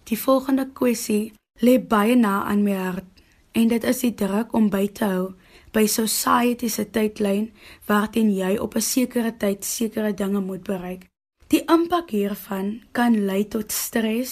Die 0.03 0.19
volgende 0.19 0.67
kwessie 0.73 1.33
lê 1.63 1.79
baie 1.79 2.15
na 2.19 2.43
aan 2.43 2.63
my 2.67 2.75
hart 2.75 3.23
en 3.55 3.71
dit 3.71 3.83
is 3.87 4.03
die 4.03 4.13
druk 4.19 4.51
om 4.53 4.67
by 4.69 4.87
te 4.91 5.07
hou 5.07 5.25
by 5.75 5.85
society 5.91 6.67
se 6.71 6.85
tydlyn 6.91 7.49
waarteen 7.87 8.31
jy 8.35 8.57
op 8.59 8.75
'n 8.75 8.81
sekere 8.81 9.31
tyd 9.31 9.63
sekere 9.63 10.13
dinge 10.13 10.39
moet 10.39 10.63
bereik. 10.63 11.07
Die 11.55 11.63
impak 11.71 12.09
hiervan 12.11 12.81
kan 12.91 13.13
lei 13.29 13.45
tot 13.47 13.71
stres 13.71 14.31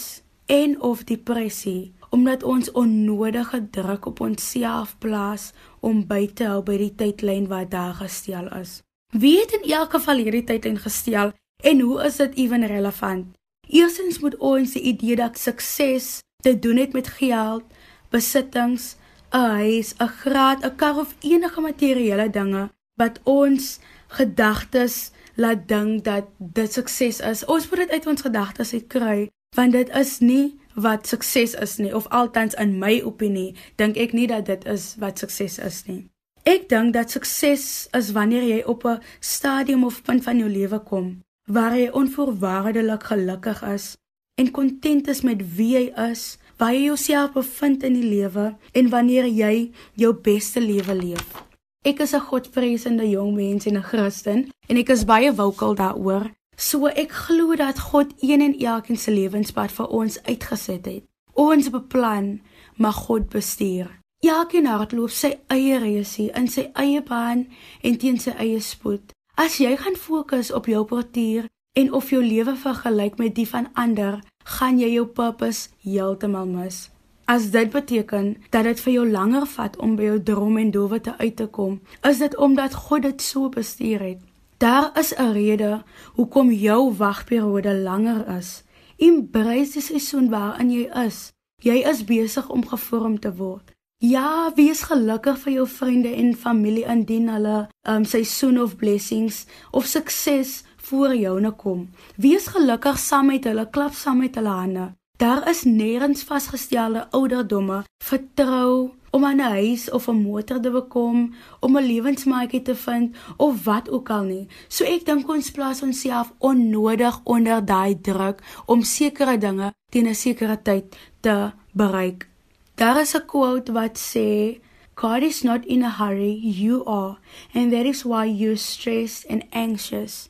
en 0.52 0.74
of 0.84 1.06
depressie 1.08 1.94
omdat 2.12 2.42
ons 2.44 2.68
onnodige 2.76 3.62
druk 3.72 4.10
op 4.12 4.20
onsself 4.26 4.98
plaas 5.00 5.46
om 5.80 6.02
by 6.10 6.26
te 6.28 6.50
hou 6.50 6.58
by 6.68 6.76
die 6.82 6.92
tydlyn 7.00 7.48
wat 7.48 7.72
daar 7.72 7.96
gestel 8.02 8.50
is. 8.60 8.82
Wie 9.16 9.38
het 9.40 9.56
in 9.56 9.64
elk 9.72 9.96
geval 9.96 10.20
hierdie 10.20 10.44
tydlyn 10.52 10.82
gestel 10.84 11.32
en 11.64 11.86
hoe 11.86 12.04
is 12.10 12.20
dit 12.20 12.36
ewen 12.44 12.68
relevant? 12.68 13.32
Eerstens 13.72 14.20
moet 14.20 14.36
ons 14.44 14.76
die 14.76 14.84
idee 14.92 15.16
dat 15.24 15.40
sukses 15.40 16.20
te 16.44 16.58
doen 16.60 16.84
het 16.84 16.92
met 16.92 17.08
geld, 17.08 17.64
besittings, 18.12 18.98
'n 19.32 19.48
huis, 19.64 19.96
'n 19.96 20.12
graad, 20.20 20.60
'n 20.66 20.76
kar 20.76 21.00
of 21.00 21.16
enige 21.22 21.62
materiële 21.62 22.30
dinge 22.30 22.70
wat 23.00 23.20
ons 23.24 23.80
gedagtes 24.08 25.12
laat 25.36 25.68
dink 25.68 26.04
dat 26.04 26.30
dit 26.38 26.74
sukses 26.74 27.20
is. 27.20 27.46
Ons 27.46 27.70
moet 27.70 27.86
dit 27.86 27.92
uit 27.92 28.08
ons 28.08 28.22
gedagtes 28.22 28.74
uitkry 28.74 29.30
want 29.56 29.72
dit 29.72 29.90
is 29.90 30.20
nie 30.20 30.58
wat 30.74 31.08
sukses 31.08 31.54
is 31.54 31.78
nie 31.78 31.96
of 31.96 32.08
altans 32.08 32.56
in 32.58 32.78
my 32.82 33.02
opinie 33.06 33.54
dink 33.78 33.98
ek 33.98 34.14
nie 34.18 34.28
dat 34.28 34.46
dit 34.50 34.66
is 34.66 34.96
wat 35.02 35.20
sukses 35.22 35.60
is 35.62 35.84
nie. 35.86 36.10
Ek 36.44 36.66
dink 36.70 36.94
dat 36.94 37.14
sukses 37.14 37.88
is 37.94 38.12
wanneer 38.18 38.44
jy 38.44 38.64
op 38.66 38.86
'n 38.86 39.02
stadium 39.20 39.84
of 39.84 40.02
punt 40.04 40.24
van 40.24 40.38
jou 40.38 40.50
lewe 40.50 40.80
kom 40.80 41.22
waar 41.46 41.78
jy 41.78 41.90
onvoorwaardelik 41.92 43.04
gelukkig 43.04 43.64
is 43.64 43.96
en 44.36 44.52
kontent 44.52 45.08
is 45.08 45.22
met 45.22 45.56
wie 45.56 45.74
jy 45.78 45.86
is 46.12 46.38
waar 46.58 46.74
jy 46.74 46.84
jouself 46.84 47.34
bevind 47.34 47.84
in 47.84 47.94
die 47.94 48.10
lewe 48.10 48.56
en 48.72 48.90
wanneer 48.90 49.26
jy 49.26 49.72
jou 49.94 50.14
beste 50.14 50.62
lewe 50.62 50.96
leef. 50.96 51.53
Ek 51.84 52.00
is 52.00 52.14
'n 52.16 52.20
Godvreesende 52.30 53.10
jong 53.10 53.34
mens 53.36 53.66
en 53.66 53.78
'n 53.78 53.84
Christen 53.84 54.50
en 54.68 54.78
ek 54.78 54.90
is 54.90 55.06
baie 55.06 55.36
wokel 55.36 55.76
daaroor. 55.76 56.32
So 56.56 56.88
ek 56.88 57.12
glo 57.12 57.56
dat 57.56 57.80
God 57.80 58.14
een 58.20 58.42
en 58.42 58.60
elkeen 58.60 58.98
se 58.98 59.12
lewenspad 59.12 59.72
vir 59.72 59.88
ons 59.88 60.24
uitgeset 60.24 60.86
het. 60.86 61.04
Ons 61.34 61.70
beplan, 61.70 62.42
maar 62.76 62.94
God 62.94 63.30
bestuur. 63.30 64.00
Elkeen 64.20 64.66
hardloop 64.66 65.10
sy 65.10 65.40
eie 65.48 65.80
reisie 65.80 66.32
in 66.32 66.48
sy 66.48 66.70
eie 66.74 67.02
baan 67.02 67.48
en 67.82 67.98
teen 67.98 68.20
sy 68.20 68.32
eie 68.32 68.60
spoed. 68.60 69.12
As 69.36 69.58
jy 69.58 69.76
gaan 69.78 69.96
fokus 69.96 70.52
op 70.52 70.66
jou 70.66 70.86
portier 70.86 71.50
en 71.74 71.94
of 71.94 72.10
jou 72.10 72.24
lewe 72.24 72.56
vergelyk 72.56 73.18
met 73.18 73.36
die 73.36 73.48
van 73.48 73.68
ander, 73.74 74.22
gaan 74.44 74.80
jy 74.80 74.94
jou 74.94 75.06
purpose 75.06 75.70
heeltemal 75.82 76.46
mis. 76.46 76.93
As 77.26 77.52
dit 77.52 77.70
beteken 77.72 78.36
dat 78.50 78.64
dit 78.64 78.80
vir 78.80 78.94
jou 78.94 79.06
langer 79.10 79.46
vat 79.48 79.78
om 79.78 79.96
by 79.96 80.04
jou 80.10 80.20
droom 80.24 80.58
en 80.60 80.72
doelwitte 80.72 81.14
uit 81.18 81.36
te 81.36 81.48
kom, 81.48 81.80
is 82.04 82.20
dit 82.20 82.36
omdat 82.38 82.74
God 82.74 83.02
dit 83.02 83.22
so 83.22 83.50
bestuur 83.50 84.00
het. 84.00 84.20
Daar 84.58 84.92
is 85.00 85.14
'n 85.16 85.32
rede 85.32 85.84
hoekom 86.16 86.52
jou 86.52 86.94
wagperiode 86.94 87.76
langer 87.76 88.28
is. 88.38 88.64
Embrace 88.98 89.74
die 89.74 89.82
seisoen 89.82 90.30
waarin 90.30 90.72
jy 90.72 90.90
is. 91.06 91.32
Jy 91.62 91.84
is 91.90 92.04
besig 92.04 92.50
om 92.50 92.68
gevorm 92.68 93.20
te 93.20 93.36
word. 93.36 93.72
Ja, 93.98 94.52
wees 94.56 94.82
gelukkig 94.82 95.38
vir 95.40 95.54
jou 95.54 95.68
vriende 95.68 96.10
en 96.16 96.36
familie 96.36 96.86
indien 96.86 97.30
hulle 97.30 97.70
um, 97.88 98.06
seisoen 98.06 98.62
of 98.62 98.76
blessings 98.76 99.46
of 99.72 99.86
sukses 99.86 100.64
voor 100.76 101.16
joune 101.16 101.52
kom. 101.52 101.90
Wees 102.16 102.48
gelukkig 102.48 103.00
saam 103.00 103.26
met 103.26 103.44
hulle, 103.44 103.70
klap 103.70 103.94
saam 103.94 104.18
met 104.18 104.36
hulle 104.36 104.50
hande. 104.50 104.92
Daar 105.24 105.50
is 105.50 105.64
nêrens 105.64 106.24
vasgestelde 106.28 107.12
ouderdomme. 107.12 107.84
Vertrou 108.04 108.92
om 109.10 109.26
'n 109.26 109.40
huis 109.40 109.92
of 109.92 110.08
'n 110.08 110.22
motor 110.22 110.60
te 110.60 110.72
bekom, 110.72 111.34
om 111.60 111.78
'n 111.78 111.86
lewensmaatjie 111.86 112.62
te 112.62 112.76
vind 112.76 113.16
of 113.38 113.64
wat 113.64 113.90
ook 113.90 114.10
al 114.10 114.24
nie. 114.24 114.48
So 114.68 114.84
ek 114.84 115.06
dink 115.06 115.30
ons 115.30 115.52
plaas 115.52 115.82
onsself 115.82 116.34
onnodig 116.38 117.20
onder 117.24 117.66
daai 117.66 118.02
druk 118.02 118.44
om 118.66 118.82
sekere 118.82 119.38
dinge 119.38 119.74
teen 119.90 120.08
'n 120.08 120.16
sekere 120.16 120.62
tyd 120.62 120.96
te 121.20 121.52
bereik. 121.72 122.28
Daar 122.76 123.00
is 123.02 123.16
'n 123.16 123.26
quote 123.26 123.72
wat 123.72 123.98
sê 123.98 124.60
God 124.94 125.22
is 125.22 125.42
not 125.42 125.66
in 125.66 125.84
a 125.84 125.90
hurry, 125.90 126.40
you 126.42 126.86
are, 126.86 127.18
and 127.54 127.72
that 127.72 127.86
is 127.86 128.04
why 128.04 128.26
you're 128.26 128.58
stressed 128.58 129.30
and 129.30 129.44
anxious. 129.50 130.30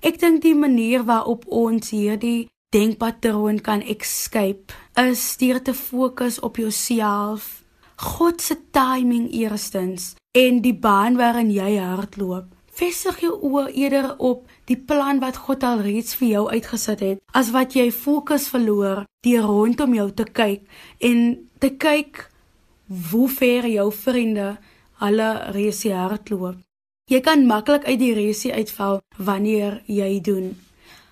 Ek 0.00 0.18
dink 0.18 0.42
die 0.42 0.54
manier 0.54 1.04
waarop 1.04 1.44
ons 1.46 1.90
hierdie 1.90 2.48
denkpatroon 2.74 3.60
kan 3.60 3.82
escape 3.82 4.74
is 4.98 5.36
deur 5.38 5.62
te 5.62 5.74
fokus 5.74 6.40
op 6.40 6.56
jouself. 6.56 7.62
God 7.96 8.42
se 8.42 8.56
timing 8.70 9.30
eerstens 9.32 10.14
en 10.36 10.60
die 10.60 10.74
baan 10.74 11.16
waarin 11.16 11.50
jy 11.50 11.76
hardloop. 11.78 12.50
Vestig 12.76 13.22
jou 13.24 13.32
oë 13.48 13.70
eerder 13.72 14.10
op 14.18 14.44
die 14.68 14.76
plan 14.76 15.20
wat 15.22 15.38
God 15.46 15.64
al 15.64 15.80
reeds 15.80 16.18
vir 16.20 16.28
jou 16.28 16.44
uitgesit 16.50 17.00
het 17.00 17.22
as 17.32 17.52
wat 17.54 17.72
jy 17.78 17.88
fokus 17.94 18.50
verloor 18.52 19.06
deur 19.24 19.48
rondom 19.48 19.94
jou 19.96 20.10
te 20.12 20.26
kyk 20.28 20.66
en 21.00 21.22
te 21.62 21.72
kyk 21.72 22.26
hoe 23.10 23.28
ver 23.32 23.70
jou 23.70 23.88
vriende 23.92 24.56
hulle 25.00 25.30
reeds 25.56 25.86
hardloop. 25.88 26.60
Jy 27.06 27.20
kan 27.22 27.46
maklik 27.46 27.86
uit 27.86 28.00
die 28.02 28.14
resie 28.14 28.52
uitval 28.52 29.00
wanneer 29.16 29.80
jy 29.86 30.20
doen. 30.20 30.56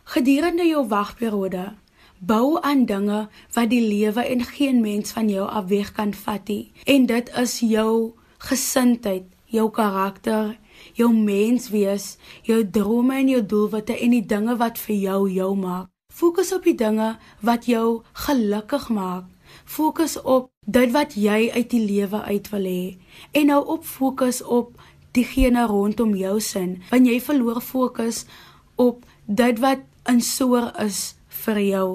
Gedurende 0.04 0.66
jou 0.68 0.82
wagperiode, 0.88 1.72
bou 2.20 2.60
aan 2.60 2.84
dinge 2.84 3.24
wat 3.56 3.70
die 3.72 3.80
lewe 3.80 4.20
en 4.20 4.44
geen 4.44 4.82
mens 4.84 5.14
van 5.16 5.30
jou 5.32 5.46
afweg 5.48 5.92
kan 5.96 6.12
vat 6.14 6.48
nie. 6.48 6.72
En 6.84 7.06
dit 7.08 7.30
is 7.40 7.54
jou 7.64 8.12
gesindheid, 8.38 9.24
jou 9.48 9.70
karakter, 9.72 10.58
jou 10.92 11.08
menswees, 11.14 12.18
jou 12.44 12.60
drome 12.70 13.16
en 13.16 13.30
jou 13.32 13.40
doelwitte 13.46 13.96
en 13.96 14.12
die 14.12 14.26
dinge 14.28 14.56
wat 14.60 14.78
vir 14.78 14.96
jou 14.96 15.20
jou 15.32 15.54
maak. 15.56 15.88
Fokus 16.12 16.52
op 16.52 16.68
die 16.68 16.76
dinge 16.76 17.14
wat 17.40 17.64
jou 17.66 18.02
gelukkig 18.26 18.90
maak. 18.92 19.24
Fokus 19.64 20.18
op 20.20 20.50
dit 20.66 20.92
wat 20.92 21.16
jy 21.16 21.48
uit 21.54 21.70
die 21.70 21.80
lewe 21.80 22.20
uit 22.28 22.48
wil 22.52 22.68
hê 22.68 22.84
en 23.32 23.48
nou 23.48 23.60
op 23.76 23.84
fokus 23.84 24.42
op 24.42 24.76
diegene 25.14 25.64
rondom 25.70 26.14
jou 26.18 26.40
sin, 26.40 26.82
want 26.90 27.06
jy 27.06 27.20
verloor 27.22 27.60
fokus 27.62 28.24
op 28.76 29.04
dit 29.26 29.60
wat 29.62 29.84
in 30.08 30.20
soor 30.20 30.72
is 30.80 31.14
vir 31.44 31.60
jou. 31.60 31.88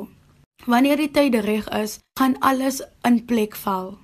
Wanneer 0.66 1.00
die 1.00 1.12
tyd 1.12 1.36
reg 1.46 1.68
is, 1.76 2.00
gaan 2.20 2.36
alles 2.40 2.82
in 3.08 3.26
plek 3.26 3.56
val. 3.56 3.98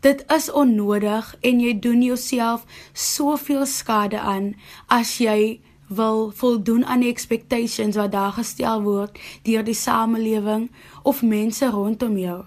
Dit 0.00 0.24
is 0.32 0.48
onnodig 0.50 1.34
en 1.44 1.60
jy 1.60 1.74
doen 1.78 2.02
jouself 2.02 2.64
soveel 2.92 3.66
skade 3.68 4.20
aan 4.20 4.54
as 4.88 5.18
jy 5.20 5.60
wil 5.90 6.30
voldoen 6.30 6.86
aan 6.86 7.02
die 7.04 7.10
expectations 7.10 7.98
wat 7.98 8.14
daar 8.14 8.32
gestel 8.38 8.82
word 8.86 9.18
deur 9.44 9.66
die 9.66 9.76
samelewing 9.76 10.70
of 11.02 11.22
mense 11.22 11.66
rondom 11.70 12.16
jou. 12.18 12.44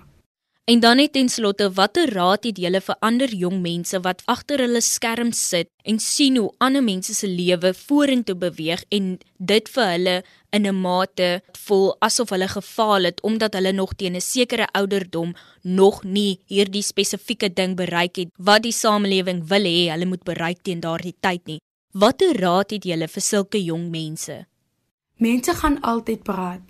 En 0.65 0.79
dan 0.79 0.96
net 0.96 1.12
ten 1.12 1.27
slotte, 1.29 1.65
watter 1.75 2.08
raad 2.15 2.46
het 2.48 2.60
julle 2.63 2.79
vir 2.82 2.96
ander 3.03 3.32
jong 3.36 3.58
mense 3.60 4.00
wat 4.05 4.22
agter 4.32 4.62
hulle 4.63 4.79
skerm 4.79 5.34
sit 5.36 5.67
en 5.84 5.98
sien 6.00 6.38
hoe 6.39 6.53
ander 6.63 6.84
mense 6.84 7.12
se 7.17 7.27
lewe 7.27 7.74
vorentoe 7.75 8.36
beweeg 8.39 8.86
en 8.96 9.10
dit 9.51 9.72
vir 9.74 9.89
hulle 9.89 10.13
in 10.55 10.67
'n 10.67 10.79
mate 10.86 11.41
voel 11.65 11.89
asof 12.00 12.29
hulle 12.29 12.48
gefaal 12.48 13.03
het 13.03 13.20
omdat 13.22 13.53
hulle 13.60 13.74
nog 13.74 13.91
teen 13.96 14.15
'n 14.15 14.22
sekere 14.22 14.67
ouderdom 14.72 15.36
nog 15.63 16.03
nie 16.03 16.39
hierdie 16.48 16.84
spesifieke 16.84 17.53
ding 17.53 17.75
bereik 17.75 18.15
het 18.15 18.29
wat 18.38 18.63
die 18.63 18.72
samelewing 18.72 19.43
wil 19.48 19.65
hê 19.67 19.91
hulle 19.91 20.05
moet 20.05 20.24
bereik 20.24 20.63
teen 20.63 20.79
daardie 20.79 21.15
tyd 21.20 21.46
nie. 21.46 21.60
Watter 21.91 22.39
raad 22.39 22.72
het 22.72 22.84
julle 22.84 23.08
vir 23.08 23.22
sulke 23.22 23.63
jong 23.63 23.89
mense? 23.89 24.46
Mense 25.17 25.53
gaan 25.53 25.82
altyd 25.82 26.24
praat 26.24 26.62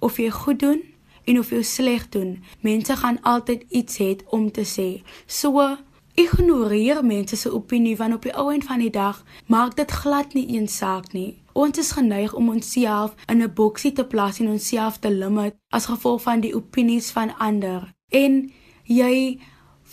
of 0.00 0.16
jy 0.16 0.30
goed 0.30 0.60
doen 0.60 0.93
en 1.24 1.38
of 1.38 1.50
jy 1.50 1.62
sleg 1.62 2.08
doen, 2.08 2.44
mense 2.60 2.96
gaan 2.96 3.20
altyd 3.22 3.64
iets 3.68 3.98
hê 3.98 4.16
om 4.30 4.50
te 4.50 4.64
sê. 4.68 5.02
So 5.26 5.76
ignoreer 6.14 7.02
mense 7.04 7.36
se 7.36 7.50
opinie 7.50 7.96
want 7.96 8.14
op 8.14 8.22
die 8.22 8.34
ou 8.38 8.52
end 8.52 8.64
van 8.64 8.78
die 8.78 8.90
dag 8.90 9.24
maak 9.46 9.74
dit 9.76 9.90
glad 9.90 10.34
nie 10.34 10.46
een 10.56 10.68
saak 10.68 11.12
nie. 11.12 11.42
Ons 11.52 11.78
is 11.78 11.94
geneig 11.94 12.34
om 12.34 12.48
onsself 12.48 13.14
in 13.26 13.42
'n 13.42 13.54
boksie 13.54 13.92
te 13.92 14.04
plaas 14.04 14.40
en 14.40 14.48
onsself 14.48 14.98
te 14.98 15.10
limit 15.10 15.54
as 15.70 15.86
gevolg 15.86 16.22
van 16.22 16.40
die 16.40 16.54
opinies 16.54 17.10
van 17.10 17.36
ander. 17.38 17.94
En 18.10 18.52
jy 18.84 19.38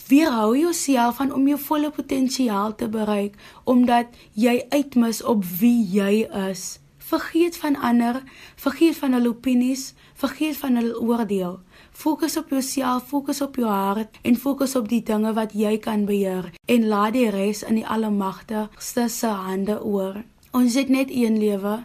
Weerhou 0.07 0.57
jouself 0.57 1.15
van 1.15 1.33
om 1.33 1.47
jou 1.47 1.59
volle 1.59 1.91
potensiaal 1.91 2.75
te 2.75 2.89
bereik 2.89 3.35
omdat 3.63 4.07
jy 4.33 4.65
uitmis 4.69 5.23
op 5.23 5.45
wie 5.45 5.85
jy 5.87 6.27
is. 6.49 6.80
Vergeet 7.11 7.57
van 7.57 7.75
ander, 7.75 8.23
vergeet 8.55 8.95
van 8.95 9.11
hulle 9.11 9.27
opinies, 9.27 9.93
vergeet 10.15 10.55
van 10.57 10.77
hulle 10.79 10.99
oordeel. 10.99 11.57
Fokus 11.91 12.37
op 12.37 12.49
jouself, 12.49 13.09
fokus 13.09 13.41
op 13.41 13.57
jou 13.59 13.67
hart 13.67 14.19
en 14.21 14.37
fokus 14.39 14.75
op 14.79 14.87
die 14.87 15.01
dinge 15.03 15.33
wat 15.35 15.51
jy 15.51 15.73
kan 15.83 16.05
beheer 16.07 16.47
en 16.71 16.87
laat 16.87 17.17
die 17.17 17.27
res 17.35 17.65
in 17.67 17.81
die 17.81 17.83
Almagtigste 17.83 19.09
se 19.11 19.27
hande 19.27 19.75
oor. 19.83 20.21
Ons 20.55 20.79
het 20.79 20.87
net 20.87 21.11
een 21.11 21.35
lewe 21.41 21.81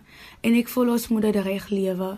en 0.46 0.60
ek 0.62 0.70
voel 0.70 0.94
ons 0.94 1.08
moet 1.10 1.26
dit 1.26 1.42
reg 1.42 1.68
lewe. 1.74 2.12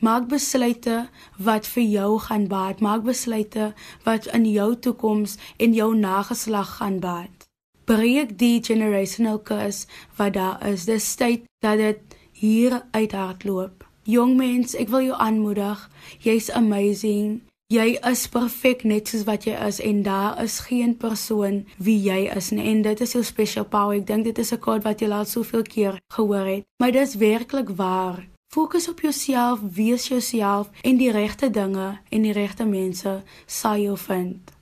Maak 0.00 0.32
besluite 0.32 0.96
wat 1.36 1.68
vir 1.68 1.84
jou 1.84 2.10
gaan 2.30 2.48
baat. 2.48 2.80
Maak 2.80 3.04
besluite 3.04 3.74
wat 4.08 4.32
in 4.32 4.48
jou 4.48 4.72
toekoms 4.72 5.36
en 5.60 5.76
jou 5.76 5.92
nageslag 5.92 6.78
gaan 6.80 6.96
baat. 7.04 7.44
Breek 7.84 8.38
die 8.40 8.64
generational 8.64 9.42
curse 9.44 9.84
wat 10.16 10.38
daar 10.40 10.64
is. 10.72 10.88
Dis 10.88 11.12
tyd 11.20 11.44
dat 11.60 11.76
dit 11.76 12.22
hier 12.34 12.82
uithardloop. 12.90 13.84
Jong 14.04 14.36
mens, 14.36 14.74
ek 14.76 14.90
wil 14.92 15.06
jou 15.06 15.16
aanmoedig. 15.16 15.80
Jy's 16.20 16.50
amazing. 16.52 17.40
Jy 17.72 17.94
is 18.04 18.26
perfek 18.28 18.84
net 18.84 19.08
soos 19.08 19.24
wat 19.24 19.46
jy 19.48 19.54
is 19.66 19.78
en 19.80 20.02
daar 20.04 20.36
is 20.42 20.58
geen 20.66 20.92
persoon 21.00 21.62
wie 21.80 21.96
jy 22.04 22.26
is 22.36 22.50
nie 22.52 22.66
en 22.68 22.82
dit 22.84 23.00
is 23.00 23.14
jou 23.16 23.22
special 23.24 23.64
power. 23.64 23.96
Ek 23.96 24.06
dink 24.06 24.28
dit 24.28 24.38
is 24.38 24.52
'n 24.52 24.60
quote 24.60 24.84
wat 24.84 25.00
jy 25.00 25.08
al 25.08 25.24
soveel 25.24 25.62
keer 25.62 25.98
gehoor 26.12 26.46
het, 26.46 26.64
maar 26.78 26.92
dit 26.92 27.08
is 27.08 27.16
werklik 27.16 27.70
waar. 27.76 28.28
Fokus 28.52 28.88
op 28.88 29.00
jouself, 29.00 29.58
wees 29.74 30.08
jouself 30.08 30.70
en 30.82 30.96
die 30.96 31.10
regte 31.10 31.50
dinge 31.50 31.98
en 32.10 32.22
die 32.22 32.32
regte 32.32 32.64
mense 32.64 33.22
sal 33.46 33.76
jou 33.76 33.96
vind. 33.98 34.53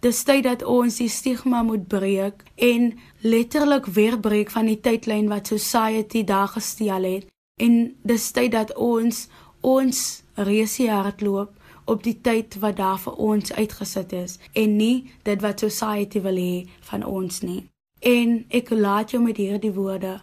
Dis 0.00 0.22
tyd 0.24 0.46
dat 0.48 0.62
ons 0.64 0.96
die 0.96 1.10
stigma 1.12 1.62
moet 1.62 1.84
breek 1.88 2.44
en 2.56 2.92
letterlik 3.20 3.86
weer 3.86 4.16
breek 4.20 4.50
van 4.50 4.70
die 4.70 4.80
tydlyn 4.80 5.28
wat 5.28 5.52
society 5.52 6.24
daar 6.24 6.48
gestel 6.48 7.04
het 7.04 7.28
en 7.60 7.74
dis 8.08 8.30
tyd 8.32 8.54
dat 8.56 8.72
ons 8.76 9.26
ons 9.60 9.98
resie 10.34 10.88
hardloop 10.88 11.52
op 11.84 12.02
die 12.02 12.16
tyd 12.24 12.56
wat 12.64 12.78
daar 12.80 12.96
vir 13.02 13.20
ons 13.20 13.52
uitgesit 13.52 14.12
is 14.16 14.38
en 14.56 14.76
nie 14.80 15.10
dit 15.28 15.44
wat 15.44 15.60
society 15.60 16.24
wil 16.24 16.40
hê 16.40 16.64
van 16.88 17.04
ons 17.04 17.42
nie. 17.44 17.66
En 18.00 18.44
ek 18.48 18.70
laat 18.72 19.12
jou 19.12 19.20
met 19.22 19.36
hierdie 19.36 19.74
woorde. 19.76 20.20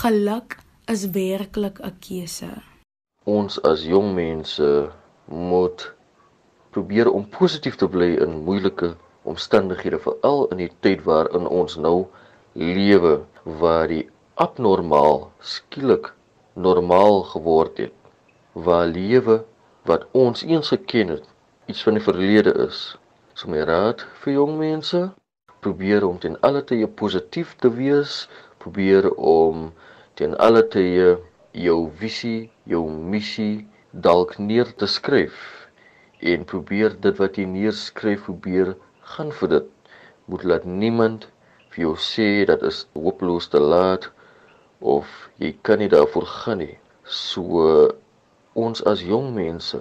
Geluk 0.00 0.60
is 0.86 1.08
werklik 1.10 1.80
'n 1.82 1.96
keuse. 1.98 2.52
Ons 3.24 3.58
as 3.62 3.82
jong 3.82 4.14
mense 4.14 4.90
moet 5.26 5.94
probeer 6.70 7.10
om 7.10 7.26
positief 7.28 7.76
te 7.76 7.88
bly 7.90 8.12
in 8.24 8.42
moeilike 8.46 8.92
omstandighede, 9.22 9.98
veral 9.98 10.46
in 10.54 10.62
die 10.62 10.70
tyd 10.86 11.02
waarin 11.06 11.48
ons 11.60 11.76
nou 11.76 12.06
lewe 12.54 13.14
waar 13.62 13.88
die 13.90 14.04
abnormaal 14.44 15.26
skielik 15.52 16.12
normaal 16.54 17.22
geword 17.32 17.82
het. 17.84 17.94
Waar 18.54 18.86
lewe 18.86 19.40
wat 19.90 20.06
ons 20.12 20.44
eens 20.46 20.70
geken 20.74 21.14
het, 21.16 21.26
iets 21.66 21.82
van 21.86 21.98
die 21.98 22.04
verlede 22.04 22.54
is. 22.66 22.80
So 23.34 23.50
my 23.50 23.64
raad 23.66 24.04
vir 24.22 24.36
jong 24.38 24.56
mense, 24.60 25.02
probeer 25.64 26.06
om 26.06 26.18
ten 26.22 26.38
alle 26.46 26.62
tye 26.66 26.86
positief 27.02 27.56
te 27.62 27.70
wees, 27.74 28.26
probeer 28.62 29.10
om 29.14 29.70
ten 30.14 30.36
alle 30.38 30.62
tye 30.68 31.16
jou 31.56 31.80
visie, 31.98 32.50
jou 32.64 32.84
missie 32.90 33.66
dalk 33.90 34.38
neer 34.38 34.70
te 34.78 34.86
skryf 34.86 35.59
en 36.20 36.44
probeer 36.44 36.96
dit 37.00 37.16
wat 37.22 37.36
jy 37.38 37.46
neerskryf 37.48 38.24
probeer 38.28 38.74
gaan 39.14 39.32
vir 39.40 39.48
dit. 39.48 39.68
Moet 40.28 40.44
laat 40.44 40.64
niemand 40.64 41.28
vir 41.72 41.84
jou 41.84 41.94
sê 41.96 42.28
dat 42.50 42.62
is 42.66 42.86
hopeloos 42.94 43.48
te 43.48 43.60
laat 43.60 44.10
of 44.80 45.06
jy 45.38 45.54
kan 45.62 45.80
nie 45.80 45.88
daarvoor 45.92 46.26
gaan 46.26 46.60
nie. 46.64 46.76
So 47.04 47.88
ons 48.54 48.84
as 48.92 49.02
jong 49.06 49.32
mense 49.34 49.80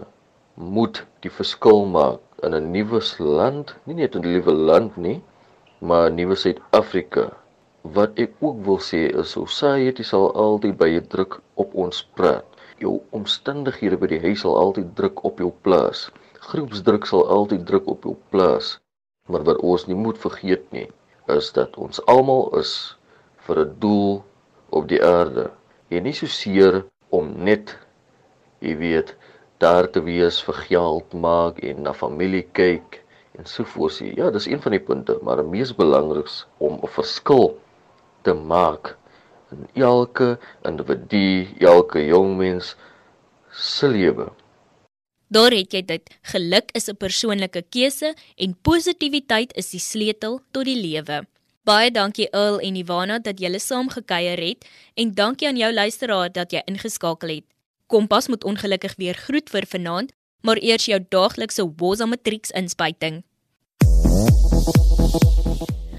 moet 0.56 1.04
die 1.24 1.32
verskil 1.32 1.86
maak 1.86 2.20
in 2.44 2.56
'n 2.56 2.72
nuwe 2.72 3.02
land, 3.20 3.76
nie 3.86 3.96
net 3.96 4.16
'n 4.16 4.22
nuwe 4.22 4.54
land 4.70 4.98
nie, 4.98 5.22
maar 5.80 6.12
nuwe 6.12 6.36
Suid-Afrika. 6.36 7.26
Wat 7.84 8.12
ek 8.20 8.32
ook 8.40 8.58
wil 8.66 8.80
sê 8.80 9.02
is 9.22 9.32
society 9.32 10.04
sal 10.04 10.32
altyd 10.36 10.78
baie 10.78 11.02
druk 11.02 11.42
op 11.56 11.76
ons 11.76 12.04
praat. 12.16 12.46
Jou 12.78 13.02
omstandighede 13.10 13.98
by 13.98 14.08
die 14.08 14.20
huis 14.20 14.40
sal 14.40 14.58
altyd 14.58 14.96
druk 14.96 15.24
op 15.24 15.40
jou 15.40 15.52
plaas. 15.62 16.10
Groepsdruk 16.40 17.06
sal 17.06 17.28
altyd 17.28 17.66
druk 17.68 17.88
op 17.88 18.04
jou 18.08 18.16
plaas. 18.30 18.78
Maar 19.28 19.44
wat 19.44 19.60
ons 19.62 19.86
nie 19.86 19.96
moet 19.96 20.18
vergeet 20.18 20.72
nie, 20.72 20.88
is 21.28 21.52
dat 21.54 21.78
ons 21.78 22.02
almal 22.06 22.48
is 22.60 22.72
vir 23.46 23.60
'n 23.66 23.76
doel 23.80 24.24
op 24.70 24.88
die 24.88 25.04
aarde. 25.04 25.52
En 25.90 26.04
nie 26.04 26.14
so 26.14 26.26
seer 26.26 26.86
om 27.10 27.34
net 27.44 27.78
jy 28.60 28.76
weet 28.78 29.16
daar 29.58 29.90
te 29.92 30.02
wees 30.02 30.42
vir 30.48 30.58
geld 30.70 31.14
maak 31.14 31.60
en 31.60 31.84
na 31.84 31.94
familie 31.94 32.46
kyk 32.54 33.04
en 33.38 33.46
so 33.46 33.64
voort. 33.64 34.00
Ja, 34.00 34.32
dis 34.32 34.48
een 34.48 34.62
van 34.62 34.72
die 34.72 34.84
punte, 34.84 35.20
maar 35.22 35.42
die 35.42 35.52
mees 35.52 35.76
belangriks 35.76 36.46
om 36.58 36.80
'n 36.84 36.88
verskil 36.88 37.58
te 38.22 38.34
maak 38.34 38.96
in 39.52 39.68
elke 39.74 40.38
individu, 40.62 41.48
elke 41.60 42.06
jong 42.06 42.38
mens 42.38 42.76
se 43.52 43.88
lewe. 43.88 44.30
Daar 45.30 45.54
het 45.54 45.74
jy 45.74 45.84
dit. 45.86 46.10
Geluk 46.32 46.72
is 46.74 46.90
'n 46.90 46.98
persoonlike 46.98 47.62
keuse 47.70 48.16
en 48.36 48.58
positiwiteit 48.62 49.54
is 49.56 49.70
die 49.70 49.80
sleutel 49.80 50.42
tot 50.52 50.66
die 50.66 50.82
lewe. 50.82 51.28
Baie 51.64 51.92
dankie 51.92 52.30
Earl 52.34 52.60
en 52.60 52.76
Ivana 52.76 53.20
dat 53.20 53.40
julle 53.40 53.60
saam 53.60 53.90
gekuier 53.90 54.40
het 54.40 54.66
en 54.96 55.14
dankie 55.14 55.48
aan 55.48 55.58
jou 55.58 55.74
luisteraar 55.74 56.32
dat 56.32 56.52
jy 56.52 56.62
ingeskakel 56.66 57.30
het. 57.30 57.46
Kompas 57.88 58.28
moet 58.28 58.44
ongelukkig 58.44 58.96
weer 58.98 59.14
groet 59.14 59.50
vir 59.50 59.66
vanaand, 59.66 60.12
maar 60.42 60.58
eers 60.58 60.86
jou 60.86 61.06
daaglikse 61.10 61.74
Woza 61.78 62.06
Matrieks 62.06 62.50
inspuiting. 62.52 63.24